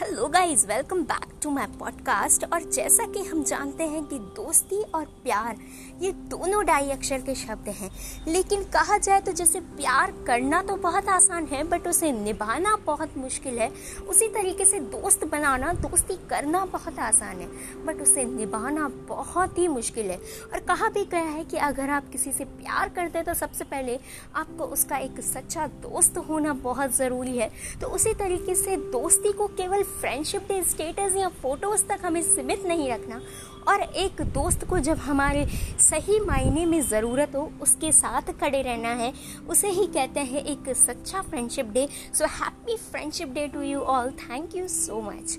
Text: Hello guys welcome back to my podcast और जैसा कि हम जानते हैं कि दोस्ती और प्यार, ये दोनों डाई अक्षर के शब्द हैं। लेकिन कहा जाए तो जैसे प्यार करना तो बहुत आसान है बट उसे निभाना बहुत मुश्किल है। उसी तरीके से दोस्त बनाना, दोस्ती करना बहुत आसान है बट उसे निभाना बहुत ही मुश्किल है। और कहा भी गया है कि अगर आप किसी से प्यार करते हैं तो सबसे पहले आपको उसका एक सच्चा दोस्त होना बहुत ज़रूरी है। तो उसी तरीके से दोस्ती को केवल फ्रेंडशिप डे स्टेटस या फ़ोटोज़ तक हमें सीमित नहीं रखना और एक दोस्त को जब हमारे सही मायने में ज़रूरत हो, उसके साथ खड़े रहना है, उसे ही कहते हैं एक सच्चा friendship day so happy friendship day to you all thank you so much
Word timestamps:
Hello 0.00 0.26
guys 0.26 0.64
welcome 0.66 1.02
back 1.02 1.32
to 1.42 1.50
my 1.50 1.66
podcast 1.78 2.44
और 2.52 2.62
जैसा 2.64 3.06
कि 3.06 3.22
हम 3.22 3.42
जानते 3.44 3.84
हैं 3.84 4.02
कि 4.04 4.18
दोस्ती 4.36 4.80
और 4.84 5.04
प्यार, 5.24 5.56
ये 6.00 6.12
दोनों 6.30 6.64
डाई 6.66 6.90
अक्षर 6.90 7.20
के 7.20 7.34
शब्द 7.34 7.68
हैं। 7.68 7.90
लेकिन 8.28 8.62
कहा 8.64 8.96
जाए 8.98 9.20
तो 9.20 9.32
जैसे 9.32 9.60
प्यार 9.60 10.12
करना 10.26 10.62
तो 10.62 10.76
बहुत 10.76 11.08
आसान 11.08 11.46
है 11.46 11.62
बट 11.64 11.88
उसे 11.88 12.12
निभाना 12.12 12.74
बहुत 12.86 13.16
मुश्किल 13.16 13.58
है। 13.58 13.68
उसी 14.08 14.28
तरीके 14.28 14.64
से 14.64 14.80
दोस्त 14.80 15.24
बनाना, 15.24 15.72
दोस्ती 15.72 16.16
करना 16.30 16.64
बहुत 16.64 16.98
आसान 16.98 17.40
है 17.40 17.48
बट 17.84 18.00
उसे 18.02 18.24
निभाना 18.24 18.88
बहुत 19.08 19.58
ही 19.58 19.68
मुश्किल 19.68 20.10
है। 20.10 20.16
और 20.52 20.60
कहा 20.68 20.88
भी 20.88 21.04
गया 21.04 21.28
है 21.28 21.44
कि 21.44 21.56
अगर 21.68 21.90
आप 21.90 22.08
किसी 22.08 22.32
से 22.32 22.44
प्यार 22.44 22.88
करते 22.88 23.18
हैं 23.18 23.26
तो 23.26 23.34
सबसे 23.34 23.64
पहले 23.64 23.98
आपको 24.36 24.64
उसका 24.68 24.96
एक 24.98 25.20
सच्चा 25.24 25.66
दोस्त 25.82 26.18
होना 26.30 26.52
बहुत 26.62 26.96
ज़रूरी 26.96 27.36
है। 27.38 27.50
तो 27.80 27.86
उसी 27.90 28.14
तरीके 28.14 28.54
से 28.54 28.76
दोस्ती 28.90 29.32
को 29.32 29.46
केवल 29.52 29.88
फ्रेंडशिप 29.90 30.42
डे 30.48 30.62
स्टेटस 30.64 31.16
या 31.16 31.28
फ़ोटोज़ 31.42 31.84
तक 31.86 32.04
हमें 32.04 32.22
सीमित 32.22 32.64
नहीं 32.66 32.90
रखना 32.90 33.20
और 33.68 33.82
एक 33.82 34.20
दोस्त 34.34 34.64
को 34.68 34.78
जब 34.78 34.98
हमारे 34.98 35.44
सही 35.80 36.18
मायने 36.20 36.64
में 36.66 36.80
ज़रूरत 36.82 37.36
हो, 37.36 37.50
उसके 37.62 37.92
साथ 37.92 38.32
खड़े 38.40 38.62
रहना 38.62 38.92
है, 38.94 39.12
उसे 39.48 39.70
ही 39.70 39.86
कहते 39.86 40.20
हैं 40.22 40.44
एक 40.44 40.74
सच्चा 40.76 41.22
friendship 41.22 41.70
day 41.74 41.88
so 42.14 42.26
happy 42.40 42.76
friendship 42.90 43.32
day 43.34 43.46
to 43.48 43.62
you 43.62 43.80
all 43.80 44.10
thank 44.20 44.56
you 44.56 44.66
so 44.68 45.00
much 45.02 45.38